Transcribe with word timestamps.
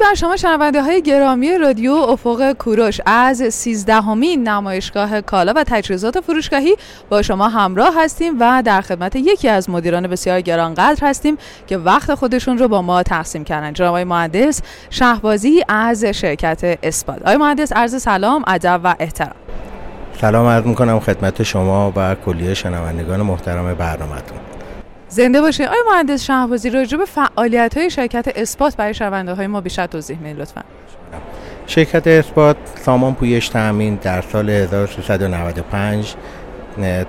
بر 0.00 0.14
شما 0.14 0.36
شنونده 0.36 0.82
های 0.82 1.02
گرامی 1.02 1.58
رادیو 1.58 1.92
افق 1.92 2.52
کوروش. 2.52 3.00
از 3.06 3.36
سیزدهمین 3.36 4.48
نمایشگاه 4.48 5.20
کالا 5.20 5.52
و 5.56 5.64
تجهیزات 5.66 6.20
فروشگاهی 6.20 6.76
با 7.08 7.22
شما 7.22 7.48
همراه 7.48 7.94
هستیم 8.04 8.36
و 8.40 8.62
در 8.64 8.80
خدمت 8.80 9.16
یکی 9.16 9.48
از 9.48 9.70
مدیران 9.70 10.06
بسیار 10.06 10.40
گرانقدر 10.40 11.06
هستیم 11.06 11.38
که 11.66 11.76
وقت 11.76 12.14
خودشون 12.14 12.58
رو 12.58 12.68
با 12.68 12.82
ما 12.82 13.02
تقسیم 13.02 13.44
کردن. 13.44 13.72
جناب 13.72 13.88
آقای 13.88 14.04
مهندس 14.04 14.62
شهبازی 14.90 15.62
از 15.68 16.04
شرکت 16.04 16.78
اسپاد 16.82 17.22
آقای 17.22 17.36
مهندس 17.36 17.72
عرض 17.72 18.02
سلام 18.02 18.44
ادب 18.46 18.80
و 18.84 18.94
احترام. 19.00 19.34
سلام 20.20 20.46
عرض 20.46 20.64
می‌کنم 20.64 21.00
خدمت 21.00 21.42
شما 21.42 21.92
و 21.96 22.14
کلیه 22.14 22.54
شنوندگان 22.54 23.22
محترم 23.22 23.74
برنامهتون. 23.74 24.38
زنده 25.10 25.40
باشه. 25.40 25.64
آیا 25.64 25.82
مهندس 25.92 26.24
شهبازی 26.24 26.70
راجع 26.70 26.98
به 26.98 27.04
فعالیت 27.04 27.76
های 27.76 27.90
شرکت 27.90 28.32
اثبات 28.36 28.76
برای 28.76 28.94
شنونده 28.94 29.34
های 29.34 29.46
ما 29.46 29.60
بیشتر 29.60 29.86
توضیح 29.86 30.18
می‌دید 30.18 30.40
لطفا. 30.40 30.62
شرکت 31.66 32.06
اثبات 32.06 32.56
سامان 32.84 33.14
پویش 33.14 33.48
تامین 33.48 33.98
در 34.02 34.22
سال 34.22 34.50
1395 34.50 36.14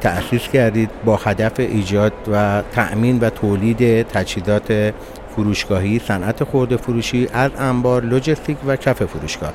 تأسیس 0.02 0.42
کردید 0.42 0.90
با 1.06 1.16
هدف 1.16 1.60
ایجاد 1.60 2.14
و 2.34 2.64
تأمین 2.72 3.20
و 3.20 3.30
تولید 3.30 4.08
تجهیزات 4.08 4.94
فروشگاهی 5.36 6.02
صنعت 6.08 6.44
خورده 6.44 6.78
فروشی 6.78 7.28
از 7.34 7.52
انبار 7.60 8.04
لوجستیک 8.04 8.58
و 8.68 8.76
کف 8.76 9.04
فروشگاه. 9.04 9.54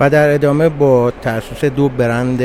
و 0.00 0.10
در 0.10 0.34
ادامه 0.34 0.68
با 0.68 1.10
تأسیس 1.10 1.64
دو 1.64 1.88
برند 1.88 2.42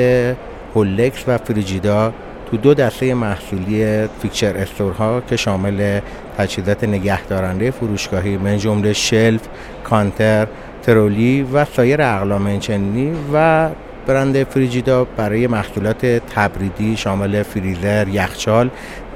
هولکس 0.75 1.23
و 1.27 1.37
فریجیدا 1.37 2.13
تو 2.51 2.57
دو 2.57 2.73
دسته 2.73 3.13
محصولی 3.13 4.07
fixture 4.21 4.57
store 4.57 5.11
ها 5.11 5.21
که 5.29 5.35
شامل 5.35 5.99
تجهیزات 6.37 6.83
نگهدارنده 6.83 7.71
فروشگاهی 7.71 8.37
من 8.37 8.57
جمله 8.57 8.93
shelf، 8.93 9.41
counter، 9.83 10.47
trolley 10.83 11.47
و 11.53 11.65
سایر 11.65 12.01
اقلام 12.01 12.47
آنچنانی 12.47 13.11
و 13.33 13.69
برند 14.07 14.43
فریجیدا 14.43 15.03
برای 15.03 15.47
محصولات 15.47 16.05
تبریدی 16.05 16.97
شامل 16.97 17.43
فریزر، 17.43 18.07
یخچال 18.07 18.69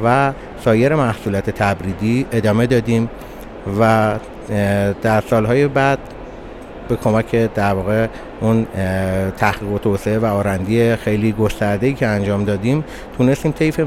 و 0.04 0.34
سایر 0.64 0.96
محصولات 0.96 1.50
تبریدی 1.50 2.26
ادامه 2.32 2.68
دادیم 2.68 3.10
و 3.80 4.14
در 5.02 5.22
سالهای 5.30 5.68
بعد 5.68 6.00
به 6.88 6.96
کمک 6.96 7.36
در 7.36 7.74
واقع 7.74 8.08
اون 8.42 8.68
تحقیق 9.38 9.70
و 9.70 9.78
توسعه 9.78 10.20
و 10.20 10.26
آرندی 10.26 10.96
خیلی 10.96 11.32
گسترده 11.32 11.94
که 11.94 12.08
انجام 12.08 12.46
دادیم 12.46 12.84
تونستیم 13.18 13.52
طیف 13.52 13.80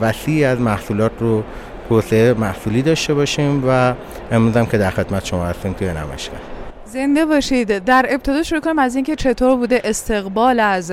وسیعی 0.00 0.44
از 0.44 0.60
محصولات 0.60 1.12
رو 1.20 1.42
توسعه 1.88 2.34
محصولی 2.34 2.82
داشته 2.82 3.14
باشیم 3.14 3.62
و 3.68 3.94
امروز 4.30 4.56
هم 4.56 4.66
که 4.66 4.78
در 4.78 4.90
خدمت 4.90 5.24
شما 5.24 5.44
هستیم 5.44 5.72
توی 5.72 5.88
نمایشگاه. 5.88 6.40
زنده 6.84 7.26
باشید. 7.26 7.78
در 7.78 8.06
ابتدا 8.08 8.42
شروع 8.42 8.60
کنیم 8.60 8.78
از 8.78 8.94
اینکه 8.94 9.16
چطور 9.16 9.56
بوده 9.56 9.80
استقبال 9.84 10.60
از 10.60 10.92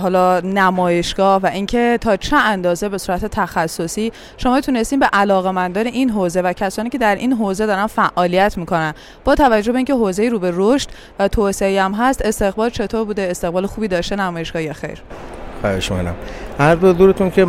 حالا 0.00 0.40
نمایشگاه 0.40 1.42
و 1.42 1.46
اینکه 1.46 1.98
تا 2.00 2.16
چه 2.16 2.36
اندازه 2.36 2.88
به 2.88 2.98
صورت 2.98 3.24
تخصصی 3.24 4.12
شما 4.36 4.60
تونستین 4.60 5.00
به 5.00 5.06
علاقمندان 5.12 5.86
این 5.86 6.10
حوزه 6.10 6.40
و 6.40 6.52
کسانی 6.52 6.90
که 6.90 6.98
در 6.98 7.16
این 7.16 7.32
حوزه 7.32 7.66
دارن 7.66 7.86
فعالیت 7.86 8.58
می‌کنن. 8.58 8.94
با 9.24 9.34
توجه 9.34 9.72
به 9.72 9.76
اینکه 9.78 9.94
حوزه 9.94 10.28
رو 10.28 10.38
به 10.38 10.52
رشد 10.54 10.88
و 11.18 11.28
توسعه 11.28 11.82
هم 11.82 11.92
هست 11.92 12.22
استقبال 12.24 12.70
چطور 12.70 13.04
بوده؟ 13.04 13.22
استقبال 13.22 13.66
خوبی 13.66 13.88
داشته؟ 13.88 14.16
نمایشگاه 14.16 14.62
یا 14.62 14.72
خیر؟ 14.72 15.02
خواهش 15.60 15.92
می‌کنم. 15.92 16.14
هر 16.58 16.74
دورتون 16.74 17.30
که 17.30 17.46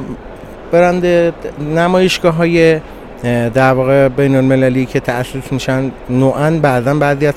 برند 0.72 1.34
نمایشگاه 1.60 2.34
های 2.34 2.80
در 3.24 3.74
واقع 3.74 4.08
بین 4.08 4.36
المللی 4.36 4.86
که 4.86 5.00
تأسیس 5.00 5.52
میشن 5.52 5.92
نوعا 6.10 6.52
بعضا 6.62 6.94
بعضی 6.94 7.28
از 7.28 7.34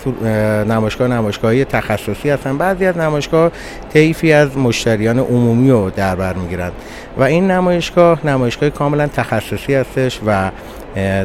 نمایشگاه 0.68 1.08
نمایشگاهی 1.08 1.64
تخصصی 1.64 2.30
هستن. 2.30 2.58
بعضی 2.58 2.86
از 2.86 2.98
نمایشگاه 2.98 3.52
طیفی 3.92 4.32
از 4.32 4.58
مشتریان 4.58 5.18
عمومی 5.18 5.70
رو 5.70 5.90
در 5.90 6.14
بر 6.14 6.32
می‌گیرن. 6.34 6.70
و 7.18 7.22
این 7.22 7.50
نمایشگاه 7.50 8.26
نمایشگاه 8.26 8.70
کاملا 8.70 9.06
تخصصی 9.06 9.74
هستش 9.74 10.20
و 10.26 10.50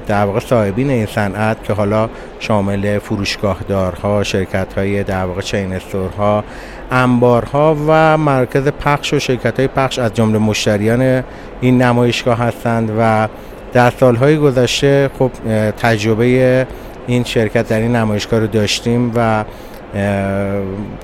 در 0.08 0.26
واقع 0.26 0.40
صاحبین 0.40 0.90
این 0.90 1.06
صنعت 1.06 1.64
که 1.64 1.74
حالا 1.74 2.10
شامل 2.40 3.00
فروشگاهدارها 3.00 4.24
شرکت 4.24 4.74
های 4.74 5.04
در 5.04 5.26
واقع 5.26 5.42
چین 5.42 5.74
استورها 5.74 6.44
انبارها 6.92 7.78
و 7.88 8.18
مرکز 8.18 8.68
پخش 8.68 9.14
و 9.14 9.20
شرکت 9.20 9.60
های 9.60 9.68
پخش 9.68 10.00
از 10.00 10.14
جمله 10.14 10.38
مشتریان 10.38 11.24
این 11.62 11.82
نمایشگاه 11.82 12.40
هستند 12.40 12.92
و 13.00 13.28
در 13.76 13.90
سالهای 14.00 14.38
گذشته 14.38 15.10
خب 15.20 15.32
تجربه 15.72 16.68
این 17.08 17.24
شرکت 17.24 17.68
در 17.68 17.80
این 17.80 17.96
نمایشگاه 17.96 18.40
رو 18.40 18.48
داشتیم 18.48 19.12
و 19.16 19.46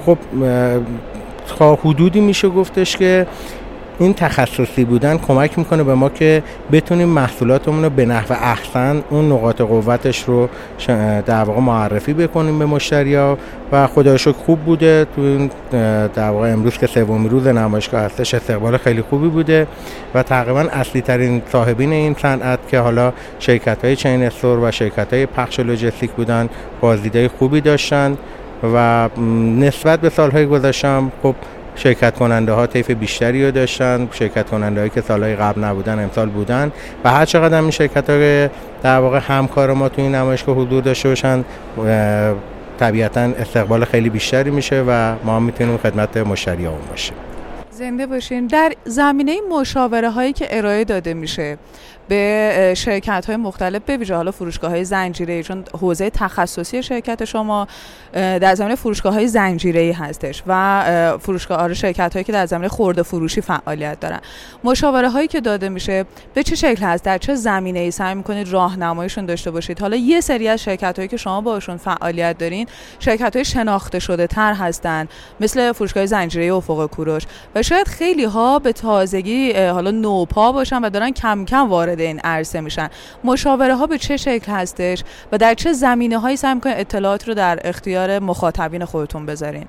خب 0.05 0.17
حدودی 1.83 2.19
میشه 2.19 2.49
گفتش 2.49 2.97
که 2.97 3.27
این 3.99 4.13
تخصصی 4.13 4.85
بودن 4.85 5.17
کمک 5.17 5.59
می‌کنه 5.59 5.83
به 5.83 5.93
ما 5.95 6.09
که 6.09 6.43
بتونیم 6.71 7.09
محصولاتمون 7.09 7.83
رو 7.83 7.89
به 7.89 8.05
نحو 8.05 8.33
احسن 8.33 9.03
اون 9.09 9.31
نقاط 9.31 9.61
قوتش 9.61 10.23
رو 10.23 10.49
در 11.25 11.43
واقع 11.43 11.59
معرفی 11.59 12.13
بکنیم 12.13 12.59
به 12.59 12.65
مشتریا 12.65 13.37
و 13.71 13.87
خدا 13.87 14.17
خوب 14.17 14.59
بوده 14.59 15.07
تو 15.15 15.21
این 15.21 15.49
در 16.15 16.29
واقع 16.29 16.53
امروز 16.53 16.77
که 16.77 16.87
سومین 16.87 17.29
روز 17.29 17.47
نمایشگاه 17.47 18.01
هستش 18.01 18.33
استقبال 18.33 18.77
خیلی 18.77 19.01
خوبی 19.01 19.27
بوده 19.27 19.67
و 20.13 20.23
تقریبا 20.23 20.59
اصلی 20.59 21.01
ترین 21.01 21.41
صاحبین 21.51 21.91
این 21.91 22.15
صنعت 22.21 22.59
که 22.67 22.79
حالا 22.79 23.13
شرکت 23.39 23.85
های 23.85 23.95
چین 23.95 24.23
استور 24.23 24.59
و 24.59 24.71
شرکت 24.71 25.13
های 25.13 25.25
پخش 25.25 25.59
لوجستیک 25.59 26.11
بودن 26.11 26.49
بازدیدهای 26.81 27.27
خوبی 27.27 27.61
داشتن 27.61 28.17
و 28.73 29.09
نسبت 29.59 29.99
به 29.99 30.09
سالهای 30.09 30.45
گذشتم 30.45 31.11
خب 31.23 31.35
شرکت 31.83 32.17
کننده 32.17 32.51
ها 32.51 32.67
طیف 32.67 32.91
بیشتری 32.91 33.45
رو 33.45 33.51
داشتن 33.51 34.07
شرکت 34.11 34.49
کننده 34.49 34.79
هایی 34.79 34.89
که 34.89 35.01
سالهای 35.01 35.35
قبل 35.35 35.63
نبودن 35.63 36.03
امسال 36.03 36.29
بودن. 36.29 36.71
و 37.03 37.11
هر 37.11 37.25
چقدر 37.25 37.61
این 37.61 37.71
شرکت 37.71 38.09
ها 38.09 38.49
در 38.83 38.99
واقع 38.99 39.19
همکار 39.19 39.73
ما 39.73 39.89
تو 39.89 40.01
این 40.01 40.15
نمایشگاه 40.15 40.55
حضور 40.55 40.83
داشته 40.83 41.09
باشن 41.09 41.43
طبیعتا 42.79 43.21
استقبال 43.21 43.85
خیلی 43.85 44.09
بیشتری 44.09 44.51
میشه 44.51 44.83
و 44.87 45.15
ما 45.23 45.35
هم 45.35 45.43
می‌تونیم 45.43 45.77
خدمت 45.77 46.17
مشتری 46.17 46.67
باشیم. 46.89 47.15
زنده 47.81 48.07
باشین. 48.07 48.47
در 48.47 48.73
زمینه 48.85 49.37
مشاوره 49.51 50.09
هایی 50.09 50.33
که 50.33 50.57
ارائه 50.57 50.83
داده 50.83 51.13
میشه 51.13 51.57
به 52.07 52.73
شرکت 52.77 53.25
های 53.25 53.35
مختلف 53.35 53.81
به 53.85 53.97
ویژه 53.97 54.15
حالا 54.15 54.31
فروشگاه 54.31 54.71
های 54.71 54.83
زنجیره 54.83 55.43
چون 55.43 55.63
حوزه 55.79 56.09
تخصصی 56.09 56.83
شرکت 56.83 57.25
شما 57.25 57.67
در 58.13 58.55
زمینه 58.55 58.75
فروشگاه 58.75 59.13
های 59.13 59.27
زنجیره 59.27 59.95
هستش 59.99 60.43
و 60.47 61.17
فروشگاه 61.21 61.57
آره 61.57 61.73
شرکت 61.73 62.13
هایی 62.13 62.23
که 62.23 62.31
در 62.31 62.45
زمینه 62.45 62.67
خورده 62.67 63.03
فروشی 63.03 63.41
فعالیت 63.41 63.99
دارن. 63.99 64.19
مشاوره 64.63 65.09
هایی 65.09 65.27
که 65.27 65.41
داده 65.41 65.69
میشه 65.69 66.05
به 66.33 66.43
چه 66.43 66.55
شکل 66.55 66.85
هست؟ 66.85 67.03
در 67.03 67.17
چه 67.17 67.35
زمینه 67.35 67.79
ای 67.79 67.91
سعی 67.91 68.15
می‌کنید 68.15 68.47
راهنماییشون 68.49 69.25
داشته 69.25 69.51
باشید. 69.51 69.79
حالا 69.79 69.95
یه 69.95 70.21
سری 70.21 70.47
از 70.47 70.63
شرکت 70.63 70.95
هایی 70.97 71.07
که 71.07 71.17
شما 71.17 71.41
باشون 71.41 71.77
فعالیت 71.77 72.37
دارین 72.37 72.67
شرکت 72.99 73.35
های 73.35 73.45
شناخته 73.45 73.99
شده 73.99 74.27
تر 74.27 74.53
هستن 74.53 75.07
مثل 75.39 75.71
فروشگاه 75.71 76.05
زنجیره 76.05 76.53
افق 76.53 76.85
کوروش 76.85 77.23
و 77.55 77.61
شاید 77.71 77.87
خیلی 77.87 78.23
ها 78.23 78.59
به 78.59 78.73
تازگی 78.73 79.53
حالا 79.53 79.91
نوپا 79.91 80.51
باشن 80.51 80.81
و 80.81 80.89
دارن 80.89 81.11
کم 81.11 81.45
کم 81.45 81.69
وارد 81.69 81.99
این 81.99 82.19
عرصه 82.19 82.61
میشن. 82.61 82.89
مشاوره 83.23 83.75
ها 83.75 83.87
به 83.87 83.97
چه 83.97 84.17
شکل 84.17 84.51
هستش 84.51 85.03
و 85.31 85.37
در 85.37 85.53
چه 85.53 85.73
زمینه 85.73 86.19
هایی 86.19 86.37
سعی 86.37 86.53
می‌کنید 86.53 86.75
اطلاعات 86.77 87.27
رو 87.27 87.33
در 87.33 87.59
اختیار 87.63 88.19
مخاطبین 88.19 88.85
خودتون 88.85 89.25
بذارین؟ 89.25 89.65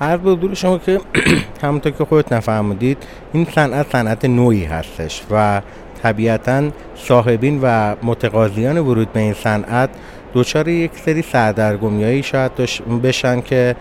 هر 0.00 0.16
دور 0.16 0.54
شما 0.54 0.78
که 0.78 1.00
همونطور 1.62 1.92
که 1.92 2.04
خودت 2.04 2.32
نفهمودید 2.32 2.98
این 3.32 3.46
صنعت 3.54 3.92
صنعت 3.92 4.24
نوعی 4.24 4.64
هستش 4.64 5.22
و 5.30 5.62
طبیعتا 6.02 6.70
صاحبین 6.96 7.60
و 7.62 7.94
متقاضیان 8.02 8.78
ورود 8.78 9.12
به 9.12 9.20
این 9.20 9.34
صنعت 9.34 9.90
دوچار 10.34 10.68
یک 10.68 10.90
سری 11.04 11.22
سردرگمیایی 11.22 12.22
شاید 12.22 12.52
بشن 13.02 13.40
که 13.40 13.76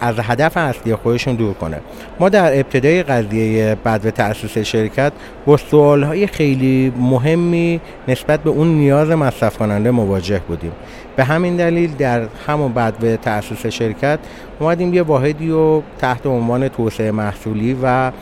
از 0.00 0.14
هدف 0.18 0.56
اصلی 0.56 0.94
خودشون 0.94 1.34
دور 1.34 1.54
کنه. 1.54 1.80
ما 2.20 2.28
در 2.28 2.58
ابتدای 2.58 3.02
قضیه 3.02 3.76
به 3.84 4.10
تأسیس 4.10 4.58
شرکت 4.58 5.12
با 5.46 5.56
سوالهای 5.56 6.26
خیلی 6.26 6.92
مهمی 6.96 7.80
نسبت 8.08 8.40
به 8.40 8.50
اون 8.50 8.68
نیاز 8.68 9.10
مصرف 9.10 9.58
کننده 9.58 9.90
مواجه 9.90 10.40
بودیم. 10.48 10.72
به 11.16 11.24
همین 11.24 11.56
دلیل 11.56 11.94
در 11.94 12.22
همون 12.46 12.72
بعد 12.72 12.98
به 12.98 13.16
تأسیس 13.16 13.66
شرکت 13.66 14.18
اومدیم 14.60 14.94
یه 14.94 15.02
واحدی 15.02 15.48
رو 15.48 15.82
تحت 15.98 16.26
عنوان 16.26 16.68
توسعه 16.68 17.10
محصولی 17.10 17.76
و 17.82 18.12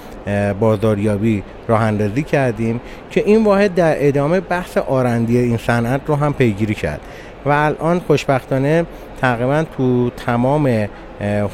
بازاریابی 0.61 1.43
راه 1.69 1.83
اندازی 1.83 2.23
کردیم 2.23 2.81
که 3.11 3.23
این 3.27 3.45
واحد 3.45 3.75
در 3.75 3.95
ادامه 4.09 4.41
بحث 4.41 4.77
آرندی 4.79 5.39
این 5.39 5.57
صنعت 5.57 6.01
رو 6.07 6.15
هم 6.15 6.33
پیگیری 6.33 6.75
کرد. 6.75 7.01
و 7.47 7.51
الان 7.51 8.01
خوشبختانه 8.01 8.85
تقریبا 9.21 9.65
تو 9.77 10.11
تمام 10.11 10.89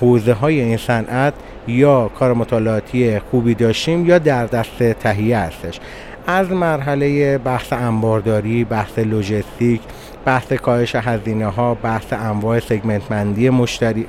حوزه 0.01 0.33
های 0.33 0.61
این 0.61 0.77
صنعت 0.77 1.35
یا 1.69 2.11
کار 2.19 2.33
مطالعاتی 2.35 3.19
خوبی 3.19 3.55
داشتیم 3.55 4.07
یا 4.07 4.19
در 4.19 4.47
دست 4.47 4.93
تهیه 4.93 5.39
هستش. 5.39 5.81
از 6.27 6.51
مرحله 6.51 7.39
بحث 7.39 7.73
انبارداری، 7.73 8.65
بحث 8.65 8.99
لوجستیک، 8.99 9.81
بحث 10.25 10.53
کاهش 10.53 10.97
هزینه 10.97 11.47
ها 11.47 11.75
بحث 11.75 12.13
انواع 12.13 12.61
سگمنت 12.61 13.03
مندی 13.11 13.51
مشتری 13.51 14.07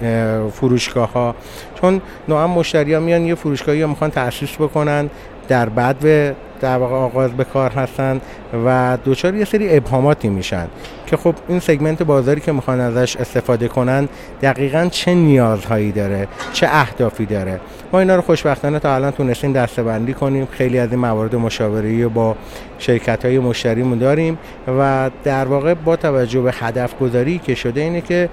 فروشگاه 0.52 1.14
ها 1.14 1.36
چون 1.82 2.02
نوعا 2.28 2.48
مشتری 2.48 2.94
ها 2.94 3.00
میان 3.00 3.26
یه 3.26 3.36
فروشگاهی 3.36 3.82
ها 3.82 3.88
می‌خوان 3.88 4.12
تأسیس 4.12 4.56
بکنن. 4.56 5.10
در 5.48 5.70
بعد 5.70 6.00
به 6.00 6.36
در 6.62 6.78
واقع 6.78 6.96
آغاز 6.96 7.32
به 7.32 7.44
کار 7.44 7.72
هستن 7.72 8.22
و 8.66 8.98
دوچار 9.06 9.36
یه 9.36 9.46
سری 9.46 9.78
ابهاماتی 9.78 10.30
میشن 10.30 10.68
که 11.06 11.18
خب 11.18 11.36
این 11.48 11.60
سگمنت 11.60 12.04
بازاری 12.04 12.42
که 12.42 12.52
می‌خوان 12.52 12.80
ازش 12.80 13.18
استفاده 13.18 13.68
کنن 13.68 14.10
دقیقا 14.42 14.88
چه 14.92 15.14
نیازهایی 15.14 15.92
داره 15.92 16.28
چه 16.54 16.68
اهدافی 16.70 17.26
داره؟ 17.26 17.60
ما 17.94 18.00
اینا 18.00 18.16
رو 18.16 18.22
خوشبختانه 18.22 18.80
تا 18.80 18.96
الان 18.96 19.12
تونستیم 19.12 19.54
دستبندی 19.54 20.14
کنیم. 20.14 20.48
خیلی 20.52 20.80
از 20.80 20.92
این 20.92 21.00
موارد 21.00 21.36
مشاوره 21.36 22.08
با 22.08 22.36
شرکت 22.80 23.26
های 23.26 23.40
مشتریمون 23.40 23.98
داریم 23.98 24.38
و 24.80 25.10
در 25.24 25.46
واقع 25.46 25.74
با 25.74 25.96
توجه 25.96 26.42
به 26.42 26.54
هدف 26.60 27.00
گذاری 27.00 27.40
که 27.40 27.56
شده 27.56 27.82
اینه 27.82 28.02
که 28.02 28.30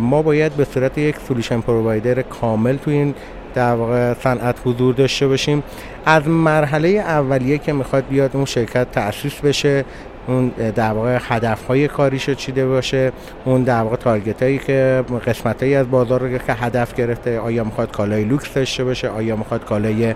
ما 0.00 0.22
باید 0.22 0.52
به 0.52 0.64
صورت 0.64 0.98
یک 0.98 1.16
سولوشن 1.28 1.60
پرووایدر 1.60 2.22
کامل 2.22 2.76
تو 2.76 2.90
این 2.90 3.14
در 3.54 3.74
واقع 3.74 4.14
صنعت 4.14 4.56
حضور 4.64 4.94
داشته 4.94 5.28
باشیم. 5.28 5.62
از 6.06 6.28
مرحله 6.28 6.88
اولیه 6.88 7.58
که 7.58 7.72
می‌خواد 7.72 8.04
بیاد 8.10 8.30
اون 8.34 8.44
شرکت 8.44 8.92
تأسیس 8.92 9.34
بشه 9.34 9.84
اون 10.26 10.48
در 10.48 10.92
واقع 10.92 11.18
هدف 11.22 11.66
های 11.66 11.88
کاریش 11.88 12.30
چیده 12.30 12.66
باشه 12.66 13.12
اون 13.44 13.62
در 13.62 13.82
واقع 13.82 13.96
target 13.96 14.42
هایی 14.42 14.58
که 14.58 15.04
قسمت 15.26 15.62
هایی 15.62 15.74
از 15.74 15.90
بازار 15.90 16.20
رو 16.20 16.38
که 16.38 16.52
هدف 16.52 16.94
گرفته 16.94 17.38
آیا 17.38 17.64
می‌خواد 17.64 17.90
کالای 17.90 18.24
لوکس 18.24 18.54
داشته 18.54 18.84
باشه 18.84 19.08
آیا 19.08 19.36
می‌خواد 19.36 19.64
کالای 19.64 20.14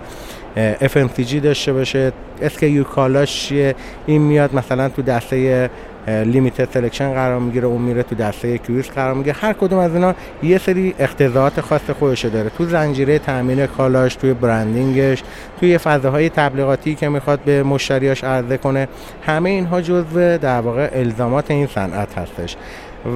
FMCG 0.81 1.33
داشته 1.43 1.73
باشه 1.73 2.11
SKU 2.41 2.83
کالاش 2.95 3.47
چیه 3.47 3.75
این 4.05 4.21
میاد 4.21 4.55
مثلا 4.55 4.89
تو 4.89 5.01
دسته 5.01 5.69
limited 6.07 6.67
selection 6.73 7.13
قرار 7.13 7.39
می‌گیره 7.39 7.67
اون 7.67 7.81
میره 7.81 8.03
تو 8.03 8.15
دسته 8.15 8.57
کیویس 8.57 8.89
قرار 8.89 9.13
می‌گیره. 9.13 9.35
هر 9.39 9.53
کدوم 9.53 9.79
از 9.79 9.93
اینا 9.93 10.15
یه 10.43 10.57
سری 10.57 10.95
اقتضائات 10.99 11.61
خاص 11.61 11.89
خودش 11.99 12.25
داره. 12.25 12.49
تو 12.49 12.65
زنجیره 12.65 13.19
تامین 13.19 13.65
کالاش 13.65 14.15
توی 14.15 14.33
branding 14.33 15.05
ش 15.05 15.23
توی 15.59 15.77
فضاهای 15.77 16.29
تبلیغاتی 16.29 16.95
که 16.95 17.09
می‌خواد 17.09 17.39
به 17.39 17.63
مشتریاش 17.63 18.23
عرضه 18.23 18.57
کنه 18.57 18.87
همه 19.25 19.49
اینها 19.49 19.81
جزو 19.81 20.37
در 20.37 20.61
واقع 20.61 20.89
الزامات 20.93 21.51
این 21.51 21.67
صنعت 21.67 22.17
هستش. 22.17 22.55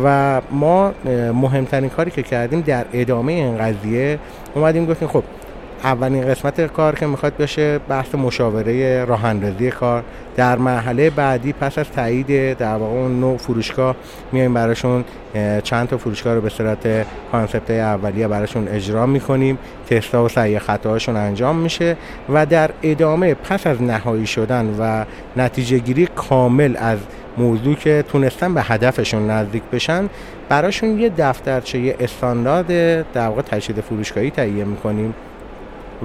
و 0.04 0.42
ما 0.51 0.92
مهمترین 1.34 1.89
کاری 1.89 2.12
که 2.12 2.24
کردیم 2.24 2.62
در 2.62 2.86
ادامه 2.94 3.34
این 3.34 3.57
قضیه 3.57 4.19
اومدیم 4.56 4.86
گفتیم 4.86 5.07
خب 5.07 5.24
اولین 5.83 6.25
قسمت 6.25 6.62
کار 6.62 6.95
که 6.95 7.06
می‌خواد 7.06 7.38
بشه 7.38 7.77
بحث 7.77 8.15
مشاوره 8.15 9.06
راه 9.06 9.33
کار. 9.69 10.03
در 10.35 10.57
مرحله 10.57 11.09
بعدی 11.09 11.53
پس 11.53 11.77
از 11.77 11.91
تایید 11.91 12.57
در 12.57 12.75
واقع 12.75 12.94
اون 12.94 13.19
نوع 13.19 13.38
فروشگاه 13.38 13.95
میایم 14.31 14.53
براشون 14.53 15.06
چند 15.63 15.88
تا 15.88 15.97
فروشگاه 15.97 16.33
رو 16.33 16.41
به 16.41 16.50
صورت 16.50 17.06
کانسپت 17.31 17.71
اولیه 17.71 18.27
براشون 18.27 18.68
اجرا 18.68 19.06
می‌کنیم. 19.06 19.57
تستا 19.89 20.25
و 20.25 20.29
سعی 20.29 20.59
خطاهاشون 20.59 21.15
انجام 21.15 21.56
میشه 21.56 21.97
و 22.29 22.45
در 22.45 22.69
ادامه 22.83 23.33
پس 23.33 23.68
از 23.68 23.81
نهایی 23.81 24.27
شدن 24.27 24.75
و 24.79 25.06
نتیجه 25.38 25.77
گیری 25.77 26.07
کامل 26.15 26.75
از 26.77 26.97
موضوع 27.38 27.75
که 27.75 28.03
تونستن 28.07 28.53
به 28.53 28.62
هدفشون 28.62 29.29
نزدیک 29.29 29.63
بشن 29.63 30.09
براشون 30.50 31.00
یه 31.00 31.12
دفترچه 31.18 31.79
یه 31.79 31.95
استاندارد 32.00 32.68
در 33.12 33.27
واقع 33.27 33.41
تجهیز 33.41 33.79
فروشگاهی 33.79 34.31
تهیه 34.31 34.63
می‌کنیم. 34.63 35.13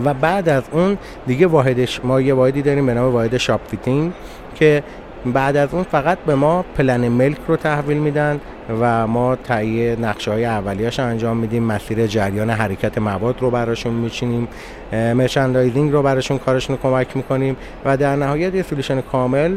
و 0.05 0.15
بعد 0.15 0.49
از 0.49 0.63
اون 0.73 0.99
دیگه 1.27 1.47
واحدش 1.47 2.01
ما 2.05 2.21
یه 2.21 2.35
واحدی 2.35 2.63
داریم 2.63 2.87
به 2.87 2.95
نام 2.95 3.13
واحد 3.13 3.37
shop 3.37 3.61
fitting 3.69 4.13
که 4.55 4.83
بعد 5.27 5.57
از 5.57 5.75
اون 5.75 5.83
فقط 5.83 6.19
به 6.19 6.35
ما 6.35 6.65
پلن 6.77 7.09
ملک 7.09 7.39
رو 7.49 7.57
تحویل 7.57 7.99
میدن 7.99 8.41
و 8.81 9.07
ما 9.07 9.37
تهیه 9.37 9.97
نقشه 10.01 10.31
های 10.31 10.45
اولیاش 10.45 11.01
انجام 11.01 11.37
میدیم 11.37 11.63
مسیر 11.63 12.07
جریان 12.07 12.51
حرکت 12.51 12.99
مواد 12.99 13.37
رو 13.41 13.51
براشون 13.51 13.93
میچینیم 13.93 14.49
مرچندایزینگ 14.93 15.93
رو 15.93 16.03
براشون 16.03 16.39
کارشون 16.39 16.77
رو 16.77 16.83
کمک 16.83 17.17
می‌کنیم 17.17 17.57
و 17.85 17.97
در 17.97 18.17
نهایت 18.17 18.55
یه 18.55 18.63
سولوشن 18.63 19.01
کامل 19.01 19.57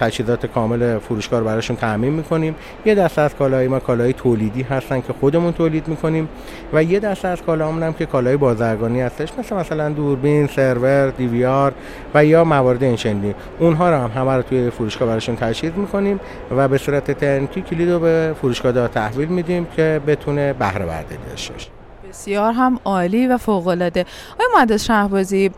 تجهیزات 0.00 0.46
کامل 0.46 0.98
فروشگاه 0.98 1.40
رو 1.40 1.46
براشون 1.46 1.76
تعمین 1.76 2.12
می‌کنیم. 2.12 2.54
یه 2.84 2.94
دسته 2.94 3.20
از 3.20 3.34
کالای 3.34 3.68
ما 3.68 3.78
کالای 3.78 4.12
تولیدی 4.12 4.62
هستن 4.62 5.00
که 5.00 5.12
خودمون 5.20 5.52
تولید 5.52 5.88
می‌کنیم 5.88 6.28
و 6.72 6.82
یه 6.82 7.00
دسته 7.00 7.28
از 7.28 7.42
کالاهامون 7.42 7.82
هم 7.82 7.92
که 7.92 8.06
کالای 8.06 8.36
بازرگانی 8.36 9.00
هستش 9.00 9.28
مثل 9.38 9.56
مثلا 9.56 9.88
دوربین 9.88 10.46
سرور 10.46 11.10
دیویار 11.10 11.72
و 12.14 12.24
یا 12.24 12.44
موارد 12.44 12.82
این 12.82 13.34
اونها 13.58 13.90
رو 13.90 13.96
هم 13.96 14.10
همه 14.20 14.32
رو 14.36 14.42
توی 14.42 14.70
فروشگاه 14.70 15.08
براشون 15.08 15.36
تجهیز 15.36 15.72
می‌کنیم 15.76 16.20
و 16.56 16.68
به 16.68 16.78
صورت 16.78 17.10
ترنکی 17.10 17.62
کلید 17.62 17.90
رو 17.90 18.00
به 18.00 18.34
فروشگاه 18.40 18.88
تحویل 18.88 19.28
میدیم 19.28 19.66
که 19.76 20.00
بتونه 20.06 20.52
بهره 20.52 20.86
برداری 20.86 21.18
داشته 21.30 21.75
بسیار 22.16 22.52
هم 22.52 22.80
عالی 22.84 23.26
و 23.26 23.38
فوق 23.38 23.66
العاده 23.66 24.06
آقای 24.34 24.46
مهندس 24.56 24.84
شهبازی 24.84 25.50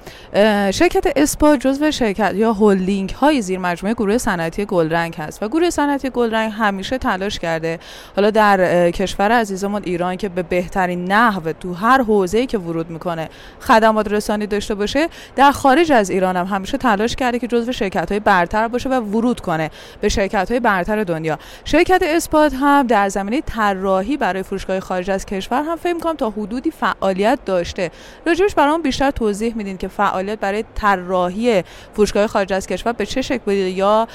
شرکت 0.70 1.12
اسپا 1.16 1.56
جزو 1.56 1.90
شرکت 1.90 2.32
یا 2.34 2.52
هولدینگ 2.52 3.10
های 3.10 3.42
زیر 3.42 3.58
مجموعه 3.58 3.94
گروه 3.94 4.18
صنعتی 4.18 4.64
گلرنگ 4.64 5.14
هست 5.14 5.42
و 5.42 5.48
گروه 5.48 5.70
صنعتی 5.70 6.10
گلرنگ 6.10 6.52
همیشه 6.52 6.98
تلاش 6.98 7.38
کرده. 7.38 7.78
حالا 8.16 8.30
در 8.30 8.90
کشور 8.90 9.32
عزیزمون 9.32 9.82
ایران 9.84 10.16
که 10.16 10.28
به 10.28 10.42
بهترین 10.42 11.12
نحو 11.12 11.52
تو 11.52 11.74
هر 11.74 12.02
حوزه‌ای 12.02 12.46
که 12.46 12.58
ورود 12.58 12.90
می‌کنه 12.90 13.28
خدمات 13.60 14.12
رسانی 14.12 14.46
داشته 14.46 14.74
باشه 14.74 15.08
در 15.36 15.52
خارج 15.52 15.92
از 15.92 16.10
ایران 16.10 16.36
هم 16.36 16.46
همیشه 16.46 16.78
تلاش 16.78 17.16
کرده 17.16 17.38
که 17.38 17.46
جزو 17.46 17.72
شرکت 17.72 18.10
های 18.12 18.20
برتر 18.20 18.68
باشه 18.68 18.88
و 18.88 18.92
ورود 18.92 19.40
کنه 19.40 19.70
به 20.00 20.08
شرکت 20.08 20.50
های 20.50 20.60
برتر 20.60 21.04
دنیا. 21.04 21.38
شرکت 21.64 22.02
اسپات 22.04 22.54
هم 22.60 22.86
در 22.86 23.08
زمینه 23.08 23.40
طراحی 23.40 24.16
برای 24.16 24.42
فروشگاه 24.42 24.80
خارج 24.80 25.10
از 25.10 25.26
کشور 25.26 25.62
هم 25.62 25.76
فکر 25.76 25.98
کنم 25.98 26.16
تا 26.16 26.30
حدودی 26.48 26.70
فعالیت 26.70 27.38
داشته. 27.44 27.90
راجبش 28.26 28.54
برام 28.54 28.82
بیشتر 28.82 29.10
توضیح 29.10 29.54
میدین 29.56 29.76
که 29.76 29.88
فعالیت 29.88 30.40
برای 30.40 30.64
طراحی 30.74 31.62
فروشگاه 31.94 32.26
خارج 32.26 32.52
از 32.52 32.66
کشور 32.66 32.92
به 32.92 33.06
چه 33.06 33.22
شکل 33.22 33.38
بودید 33.44 33.76
یا 33.76 34.08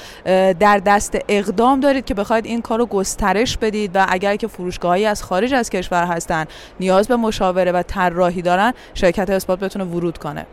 در 0.60 0.78
دست 0.78 1.18
اقدام 1.28 1.80
دارید 1.80 2.04
که 2.04 2.14
بخواید 2.14 2.46
این 2.46 2.62
کار 2.62 2.78
رو 2.78 2.86
گسترش 2.86 3.56
بدید 3.56 3.90
و 3.94 4.06
اگر 4.08 4.36
که 4.36 4.46
فروشگاهی 4.46 5.06
از 5.06 5.22
خارج 5.22 5.54
از 5.54 5.70
کشور 5.70 6.04
هستن 6.04 6.44
نیاز 6.80 7.08
به 7.08 7.16
مشاوره 7.16 7.72
و 7.72 7.82
طراحی 7.82 8.42
دارن 8.42 8.72
شرکت 8.94 9.30
اثبات 9.30 9.60
بتونه 9.60 9.84
ورود 9.84 10.18
کنه. 10.18 10.46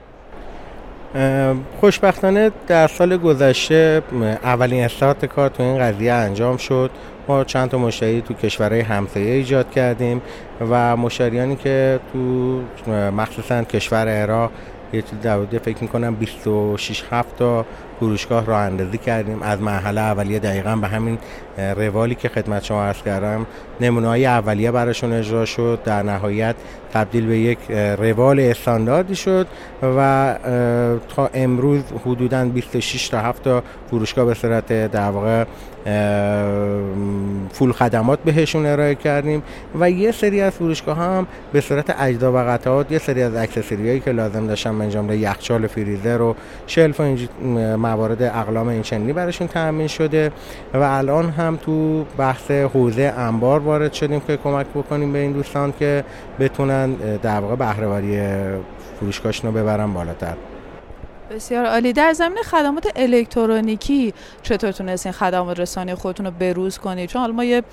خوشبختانه 1.80 2.52
در 2.68 2.88
سال 2.88 3.18
گذشته 3.18 4.02
اولین 4.44 4.84
استارت 4.84 5.26
کار 5.26 5.50
تو 5.50 5.64
این 5.64 5.80
قضیه 5.80 6.14
انجام 6.14 6.58
شد. 6.58 6.92
ما 7.28 7.44
چند 7.44 7.70
تا 7.70 7.78
مشتری 7.78 8.22
تو 8.22 8.34
کشورهای 8.34 8.82
همسایه 8.82 9.34
ایجاد 9.34 9.72
کردیم 9.72 10.22
و 10.70 10.98
مشتریانی 10.98 11.56
که 11.56 12.00
تو 12.14 12.62
مخصوصا 12.92 13.64
کشور 13.64 14.08
عراق 14.08 14.52
یه 14.94 15.02
چیز 15.02 15.22
در 15.22 15.46
فکر 15.46 15.78
می‌کنم 15.82 16.16
26 16.16 17.04
7 17.12 17.38
تا 17.38 17.66
فروشگاه 18.00 18.46
راه 18.46 18.60
اندازی 18.60 18.98
کردیم. 18.98 19.42
از 19.42 19.62
مرحله 19.62 20.02
اولیه 20.02 20.40
دقیقا 20.40 20.76
به 20.76 20.88
همین 20.88 21.18
روالی 21.58 22.16
که 22.16 22.30
خدمت 22.30 22.64
شما 22.64 22.84
عرض 22.84 23.02
کردم 23.02 23.46
نمونه 23.82 24.08
های 24.08 24.26
اولیه 24.26 24.72
براشون 24.72 25.14
اجرا 25.14 25.46
شد. 25.46 25.80
در 25.86 26.04
نهایت 26.04 26.56
تبدیل 26.94 27.26
به 27.26 27.38
یک 27.38 27.72
روال 28.00 28.40
استانداردی 28.40 29.16
شد 29.16 29.48
و 29.98 30.36
تا 31.16 31.30
امروز 31.34 31.82
حدودا 32.06 32.46
26 32.46 33.10
تا 33.10 33.20
7 33.20 33.44
تا 33.44 33.64
فروشگاه 33.90 34.26
به 34.26 34.34
صورت 34.34 34.92
در 34.92 35.10
واقع 35.10 35.46
فول 37.52 37.72
خدمات 37.72 38.20
بهشون 38.20 38.66
ارائه 38.66 38.96
کردیم 38.96 39.44
و 39.80 39.92
یه 39.92 40.12
سری 40.12 40.42
از 40.42 40.54
فروشگاه 40.54 40.98
هم 40.98 41.28
به 41.54 41.62
صورت 41.62 41.96
اجزا 42.00 42.34
و 42.34 42.38
قطعات 42.38 42.92
یه 42.92 43.00
سری 43.00 43.24
از 43.24 43.36
اکسسوری 43.36 43.88
هایی 43.88 44.00
که 44.00 44.12
لازم 44.12 44.48
داشتن 44.48 44.72
من 44.72 44.90
جمله 44.90 45.18
یخچال 45.18 45.68
فریزر 45.68 46.22
و 46.22 46.36
شلف 46.68 47.00
و 47.00 47.04
موارد 47.78 48.24
اقلام 48.24 48.68
این 48.68 48.82
چنینی 48.82 49.14
براشون 49.14 49.48
تامین 49.48 49.88
شده 49.88 50.32
و 50.74 50.78
الان 50.78 51.30
هم 51.42 51.58
تو 51.58 52.06
بحث 52.18 52.52
حوزه 52.52 53.14
انبار 53.18 53.60
وارد 53.60 53.94
شدیم 53.94 54.20
که 54.20 54.38
کمک 54.38 54.66
بکنیم 54.76 55.14
به 55.14 55.20
این 55.20 55.32
دوستان 55.32 55.74
که 55.80 56.04
بتونن 56.40 56.94
در 56.94 57.40
واقع 57.40 57.56
بهرهوری 57.56 58.22
فروشگاهشون 59.00 59.54
رو 59.54 59.62
ببرن 59.62 59.94
بالاتر. 59.94 60.36
بسیار 61.32 61.66
عالی. 61.66 61.94
در 61.94 62.14
زمین 62.14 62.44
خدمات 62.44 62.88
الکترونیکی 62.96 64.14
چطور 64.44 64.72
تونستین 64.72 65.12
خدمات 65.12 65.60
رسانی 65.60 65.96
خودتون 65.96 66.26
رو 66.26 66.32
بروز 66.32 66.78
کنید؟ 66.78 67.10
چون 67.10 67.22
حالا 67.22 67.34
ما 67.34 67.44
یه 67.44 67.64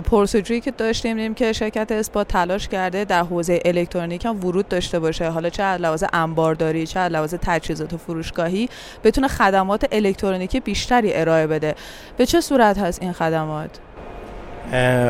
پرسجویی 0.00 0.60
که 0.60 0.70
داشتیم 0.70 1.16
دیدیم 1.16 1.34
که 1.34 1.52
شرکت 1.52 1.92
اسپات 1.92 2.28
تلاش 2.28 2.68
کرده 2.68 3.04
در 3.04 3.22
حوزه 3.22 3.60
الکترونیک 3.64 4.24
هم 4.24 4.44
ورود 4.44 4.68
داشته 4.68 4.98
باشه. 4.98 5.28
حالا 5.28 5.50
چه 5.50 5.62
از 5.62 5.80
لحاظ 5.80 6.04
انبارداری 6.12 6.86
چه 6.86 7.00
از 7.00 7.12
لحاظ 7.12 7.34
تجهیزات 7.42 7.92
و 7.92 7.96
فروشگاهی 7.96 8.68
بتونه 9.04 9.28
خدمات 9.28 9.86
الکترونیکی 9.92 10.60
بیشتری 10.60 11.14
ارائه 11.14 11.46
بده. 11.46 11.74
به 12.16 12.26
چه 12.26 12.40
صورت 12.40 12.78
هست 12.78 13.02
این 13.02 13.12
خدمات؟ 13.12 13.70